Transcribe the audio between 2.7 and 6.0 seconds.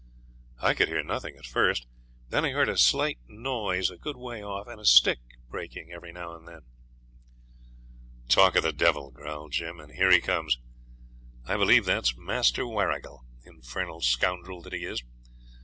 slight noise a good way off, and a stick breaking